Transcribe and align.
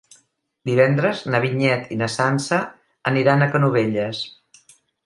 Divendres 0.69 1.21
na 1.35 1.41
Vinyet 1.45 1.93
i 1.97 1.99
na 2.01 2.09
Sança 2.17 2.61
aniran 3.13 3.45
a 3.45 3.51
Canovelles. 3.55 4.27